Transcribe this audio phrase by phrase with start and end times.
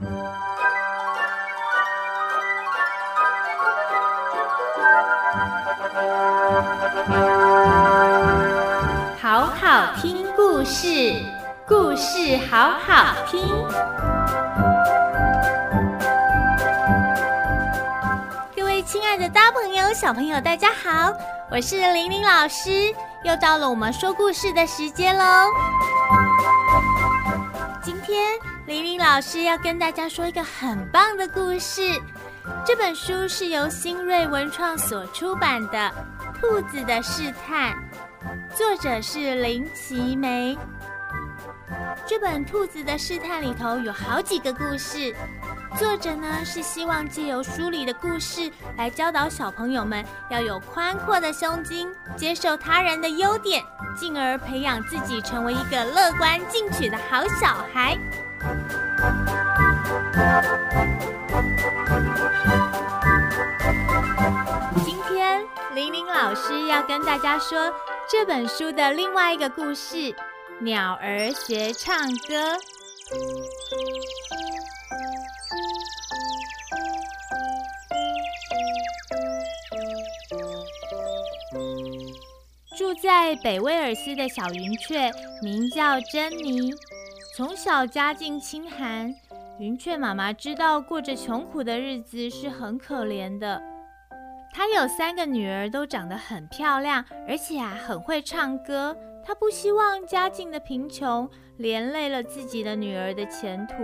[0.00, 0.06] 好
[9.60, 11.22] 好听故事，
[11.66, 13.46] 故事好好听。
[18.56, 21.12] 各位亲爱的大朋友、小朋友，大家好，
[21.50, 22.70] 我是玲玲老师，
[23.22, 25.24] 又到了我们说故事的时间喽。
[27.82, 28.38] 今天
[28.70, 32.00] 玲玲老师要跟大家说一个很棒的故事，
[32.64, 35.92] 这本书是由新锐文创所出版的
[36.40, 37.72] 《兔子的试探》。
[38.56, 40.56] 作者是林奇梅。
[42.06, 45.12] 这本《兔子的试探》里头有好几个故事，
[45.76, 53.64] 作者呢是希望借由书里的故事来教导小朋友们要有宽阔的胸襟，接受他人的优点，
[53.96, 57.98] 进而培养自己成为一个乐观进取的好小孩。
[64.84, 65.42] 今天
[65.74, 67.72] 玲玲老师要跟大家说。
[68.12, 69.96] 这本书的另外一个故事，
[70.62, 72.34] 《鸟儿学唱歌》。
[82.76, 86.72] 住在北威尔斯的小云雀名叫珍妮，
[87.36, 89.14] 从小家境清寒，
[89.60, 93.60] 云雀妈妈知道过着穷苦的日子是很可怜的。
[94.50, 98.96] 她有三个女儿，都长得很漂亮，而且啊很会唱歌。
[99.22, 103.74] 她不希望家境的贫穷连累了自己的女儿的前途，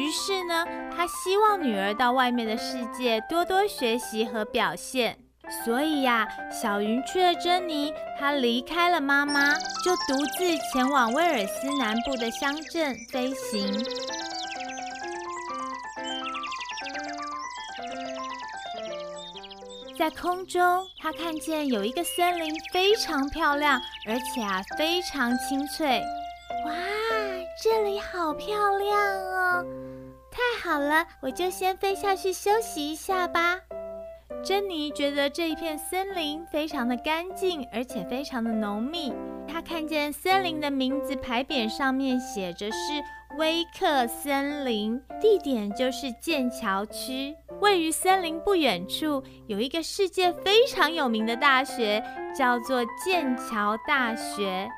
[0.00, 5.18] 于是呢，她希望女儿到外面的世界多多学习和表现。
[5.62, 9.52] 所以呀，小云雀珍妮她离开了妈妈，
[9.84, 13.70] 就独自前往威尔斯南部的乡镇飞行。
[20.02, 26.02] 在空中，他看见有一个森林非常漂亮，而且啊非常清脆。
[26.66, 26.72] 哇，
[27.62, 28.48] 这里好漂
[28.78, 29.64] 亮哦！
[30.28, 33.60] 太好了，我就先飞下去休息一下吧。
[34.44, 39.12] 珍妮觉得这一片森林非常的干净，而且非常的浓密。
[39.46, 42.76] 她看见森林的名字牌匾上面写着是
[43.38, 47.36] 威克森林，地点就是剑桥区。
[47.62, 52.02] 位于森林不远处，有一个世界非常有名的大学，
[52.36, 54.68] 叫做剑桥大学。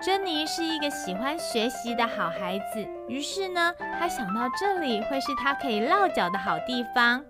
[0.00, 7.22] 珍妮是一个喜欢学习的好孩子，于是呢，她想到这里会是她可以落脚的好地方。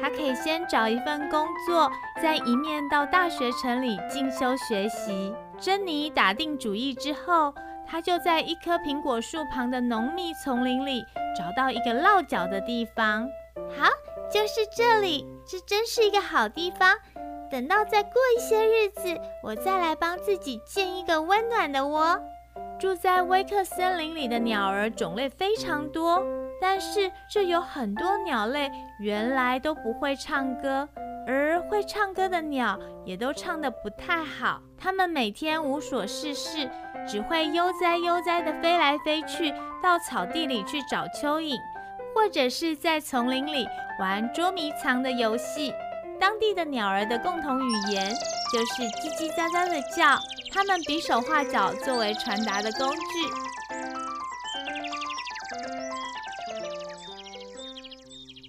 [0.00, 1.90] 她可以先找一份工作，
[2.22, 5.34] 再一面到大学城里进修学习。
[5.58, 7.52] 珍妮打定主意之后，
[7.84, 11.02] 她就在一棵苹果树旁的浓密丛林里
[11.36, 13.28] 找到一个落脚的地方。
[13.76, 13.88] 好，
[14.30, 16.96] 就是这里，这真是一个好地方。
[17.50, 22.20] 等到再过一些日子，我再来帮自己建一个温暖的窝。
[22.78, 26.24] 住在威克森林里的鸟儿种类非常多，
[26.66, 30.88] 但是这有很多鸟类原来都不会唱歌。
[31.26, 36.70] 而会唱歌的鸟也都唱得不太好，它们每天无所事事，
[37.06, 39.52] 只会悠哉悠哉地飞来飞去，
[39.82, 41.54] 到草地里去找蚯蚓，
[42.14, 43.66] 或者是在丛林里
[44.00, 45.72] 玩捉迷藏的游戏。
[46.18, 48.10] 当地的鸟儿的共同语言
[48.52, 50.18] 就是叽叽喳喳的叫，
[50.52, 53.53] 它们比手画脚作为传达的工具。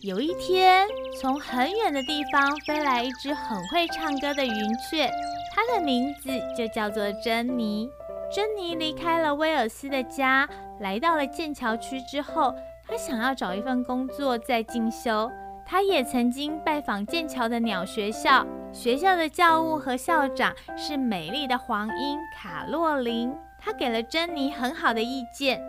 [0.05, 0.87] 有一天，
[1.19, 5.09] 从很远的地方飞来一只很会唱歌的云雀，
[5.51, 7.89] 它的名字就叫做珍妮。
[8.31, 10.47] 珍妮离开了威尔斯的家，
[10.79, 12.53] 来到了剑桥区之后，
[12.87, 15.27] 她想要找一份工作再进修。
[15.65, 25.59] 她也曾经拜访剑桥的鸟学校，学校的教务和校长是美丽的黄莺卡洛琳，她给了珍妮很好的意见。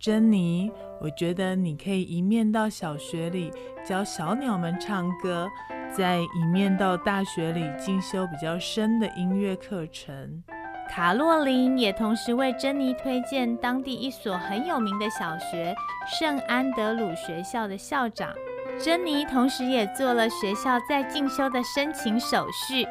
[0.00, 0.70] 珍妮，
[1.00, 3.50] 我觉得你可以一面到小学里
[3.84, 5.48] 教小鸟们唱歌，
[5.94, 10.42] 再一面到大学里进修比较深的音乐课程。
[10.88, 15.74] 卡洛琳也同时为珍妮推荐当地一所很有名的小学——
[16.06, 18.32] 圣安德鲁学校的校长。
[18.78, 22.86] 珍妮同时也做了学校在进修的申请手续。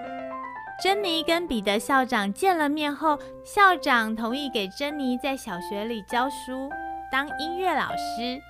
[0.81, 6.69] 珍妮跟彼得校长见了面后，校长同意给珍妮在小学里教书。
[7.13, 8.41] 当音乐老师，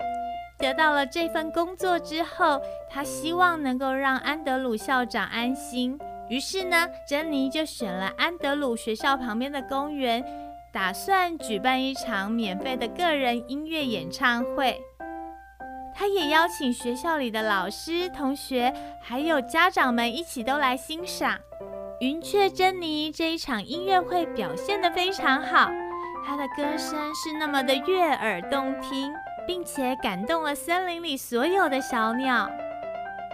[0.57, 5.99] 得到了这份工作之后，他希望能够让安德鲁校长安心。
[6.29, 10.23] 于是呢，珍妮就选了安德鲁学校旁边的公园，
[10.71, 14.79] 打算举办一场免费的个人音乐演唱会。
[15.93, 21.37] 他也邀请学校里的老师、同学，还有家长们一起都来欣赏。
[21.99, 25.69] 云雀珍妮这一场音乐会表现得非常好，
[26.25, 29.13] 他的歌声是那么的悦耳动听，
[29.45, 32.49] 并且感动了森林里所有的小鸟。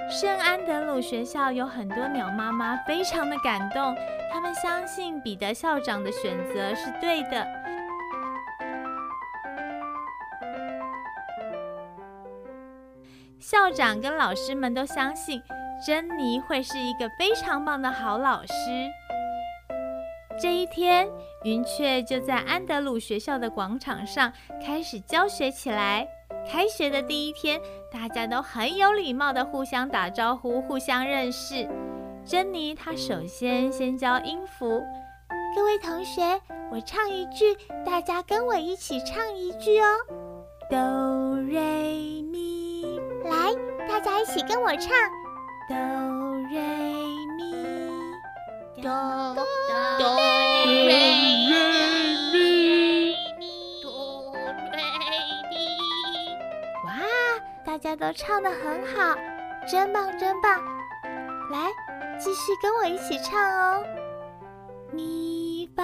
[0.09, 3.95] 圣安德鲁学校有很多鸟妈妈非常的感动，
[4.33, 7.47] 他们相信彼得校长的选择是对的。
[13.39, 15.41] 校长跟老师们都相信
[15.85, 18.51] 珍妮会是一个非常棒的好老师。
[20.41, 21.09] 这一天，
[21.43, 24.31] 云雀就在安德鲁学校的广场上
[24.65, 26.07] 开始教学起来。
[26.49, 27.59] 开学的第一天，
[27.91, 31.67] 大家都很有礼貌的互相打招呼，互相认识。
[32.25, 34.81] 珍妮她首先先教音符，
[35.55, 36.39] 各位同学，
[36.71, 39.87] 我唱一句，大家跟我一起唱一句哦。
[40.69, 40.77] 哆
[41.41, 43.53] 瑞咪，来，
[43.87, 44.89] 大家一起跟我唱。
[45.67, 45.75] 哆
[46.49, 46.59] 瑞
[47.37, 47.98] 咪，
[48.81, 49.45] 哆哆
[50.65, 50.89] 瑞咪。
[53.81, 54.33] 哆
[54.71, 54.79] 瑞
[55.49, 55.51] 咪，
[56.85, 56.87] 哇
[57.65, 59.15] 大家都唱的很好，
[59.69, 60.63] 真棒真棒！
[61.51, 61.69] 来，
[62.19, 63.83] 继续跟我一起唱哦。
[64.91, 65.83] 咪发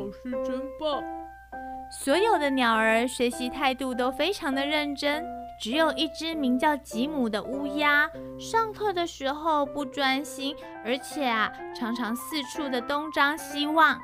[0.00, 1.02] 老师真棒！
[1.90, 5.24] 所有的鸟儿学习态度都非常的认真，
[5.60, 8.08] 只有一只名叫吉姆的乌鸦，
[8.38, 13.98] 上课的时候不专心，而且啊，常常四处的东张西望。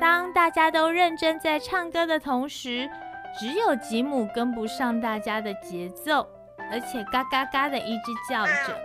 [0.00, 2.88] 当大家都认真在唱歌的同时，
[3.36, 6.28] 只有吉姆跟不上大家的节奏，
[6.70, 8.78] 而且嘎嘎嘎的一直叫着。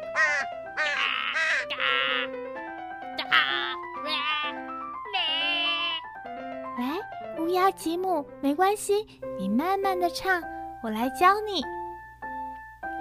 [7.57, 8.93] 乌鸦吉姆，没关系，
[9.39, 10.39] 你慢慢的唱，
[10.83, 11.55] 我来教你。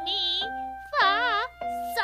[0.02, 0.40] 你
[0.98, 1.42] 发
[1.92, 2.00] 嗦。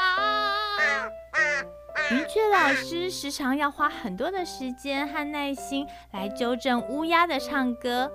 [2.11, 8.13] 云雀老师时常要花很多的时间和耐心来纠正乌鸦的唱歌。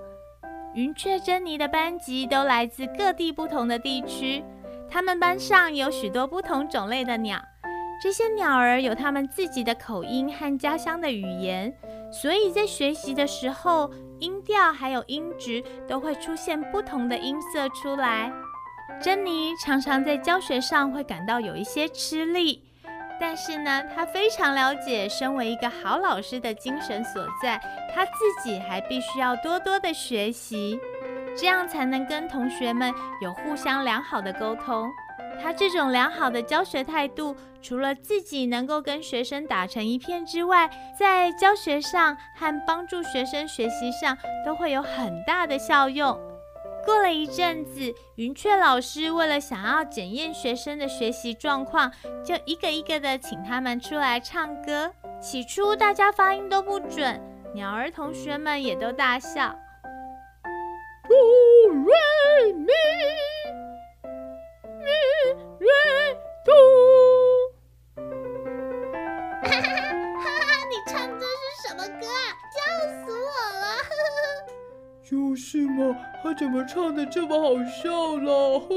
[0.72, 4.44] 云雀珍妮的班级都来自各地不同的地区，
[4.88, 7.40] 他们班上有许多不同种类的鸟，
[8.00, 11.76] 这些鸟儿有他们自己的口音和家乡的语言，
[12.10, 18.32] 所以在学习的时候，音调还有音质都会出现不同的音色出来。
[19.00, 22.64] 珍妮常常在教学上会感到有一些吃力，
[23.20, 27.60] 但是呢，她非常了解身为一个好老师的精神所在。
[27.94, 28.12] 她自
[28.42, 30.80] 己还必须要多多的学习，
[31.36, 34.90] 这样才能跟同学们有互相良好的沟通。
[35.40, 40.68] 他这种良好的教学态度，除了自己能够跟学生打成一片之外，
[40.98, 46.18] 在教学上和帮助学生学习上都会有很大的效用。
[46.84, 51.92] 过了一阵子，云雀老师为了想要检验学生的学习状况，
[52.24, 54.90] 就一个一个的请他们出来唱歌。
[55.20, 57.20] 起初大家发音都不准，
[57.52, 59.54] 鸟儿同学们也都大笑。
[61.08, 62.72] 哆瑞咪。
[75.10, 78.60] 就是嘛，他怎么唱的这么好笑了？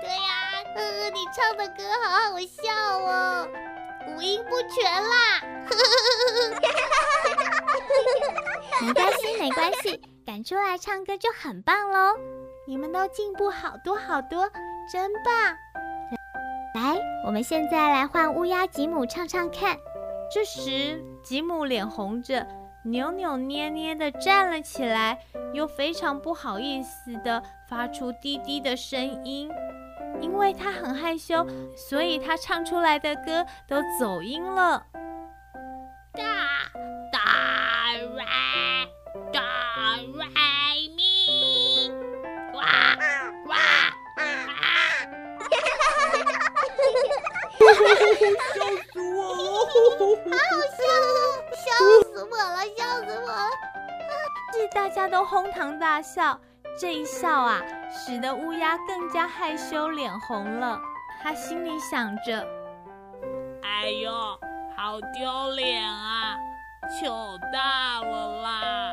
[0.00, 3.46] 对呀，呃，你唱的歌好好笑哦，
[4.08, 5.42] 五音不全啦。
[8.80, 12.14] 没关系，没关系，敢出来唱歌就很棒喽。
[12.66, 14.50] 你们都进步好多好多，
[14.90, 15.34] 真棒！
[16.74, 19.76] 来，我们现在来换乌鸦吉姆唱唱看。
[20.32, 22.46] 这时，吉姆脸红着，
[22.84, 25.18] 扭扭捏捏地站了起来，
[25.52, 29.50] 又非常不好意思地发出滴滴的声音。
[30.20, 31.46] 因为他很害羞，
[31.76, 34.84] 所以他唱出来的歌都走音了。
[36.12, 36.22] 大
[37.12, 38.24] 大瑞
[39.32, 40.26] 大瑞
[40.96, 41.90] 咪，
[42.52, 42.62] 哇
[43.46, 43.56] 哇！
[48.54, 48.60] 笑
[54.74, 56.38] 大家都哄堂大笑，
[56.78, 60.80] 这一笑啊，使得乌鸦更加害羞，脸红了。
[61.22, 62.46] 他心里想着：
[63.62, 64.10] 哎呦，
[64.76, 66.36] 好丢脸啊！
[67.00, 68.90] 糗大了啦！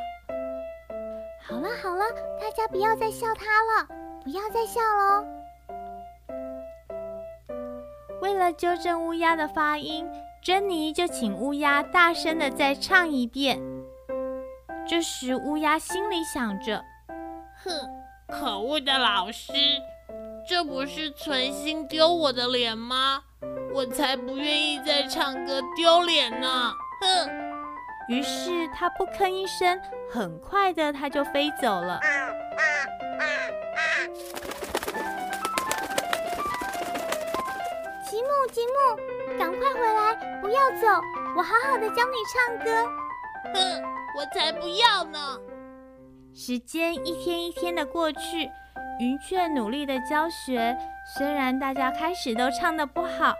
[1.47, 2.05] 好了好了，
[2.39, 3.87] 大家不要再笑他了，
[4.23, 5.25] 不要再笑喽。
[8.21, 10.07] 为了纠正乌鸦的发音，
[10.43, 13.59] 珍妮就请乌鸦大声的再唱一遍。
[14.89, 16.83] 这时乌鸦心里想着：
[17.63, 17.71] 哼，
[18.27, 19.53] 可恶的老师，
[20.47, 23.21] 这不是存心丢我的脸吗？
[23.71, 26.73] 我才不愿意再唱歌丢脸呢！
[27.01, 27.29] 哼。
[28.07, 29.79] 于是他不吭一声，
[30.11, 31.99] 很快的他就飞走了。
[38.09, 40.87] 吉姆，吉姆，赶快回来，不要走，
[41.37, 42.91] 我好好的教你唱歌。
[43.53, 45.37] 哼，我才不要呢！
[46.33, 48.49] 时间一天一天的过去，
[48.99, 50.77] 云雀努力的教学，
[51.17, 53.33] 虽然大家开始都唱得不好，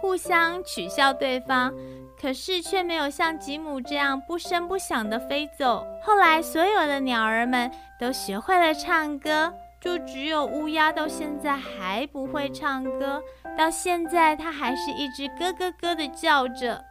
[0.00, 1.72] 互相取笑对方。
[2.20, 5.86] 可是却没有像吉姆这样不声不响的飞走。
[6.02, 13.22] 后来，所有的鸟儿们都学会了唱歌，就只有乌鸦到现在还不会唱歌。
[13.56, 16.84] 到现在，它还是一直咯咯咯的叫着。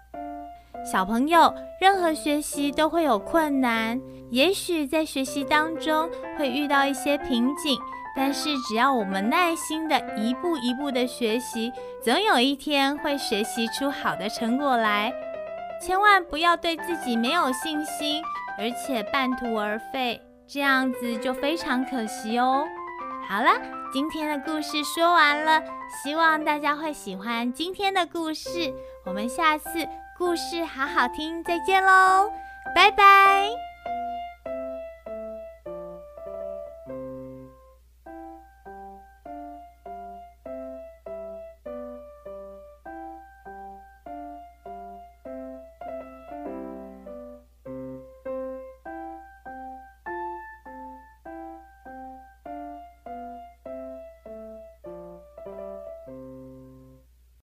[0.90, 7.78] 小朋友，任何学习都会有困难，也许在学习当中会遇到一些瓶颈，
[8.16, 11.70] 但是只要我们耐心地一步一步地学习，
[12.02, 15.14] 总有一天会学习出好的成果来。
[15.82, 18.24] 千万不要对自己没有信心，
[18.58, 22.66] 而且半途而废，这样子就非常可惜哦。
[23.28, 23.52] 好了，
[23.92, 25.62] 今天的故事说完了，
[26.02, 28.74] 希望大家会喜欢今天的故事。
[29.06, 29.86] 我们下次
[30.18, 32.32] 故事好好听，再见喽，
[32.74, 33.67] 拜拜。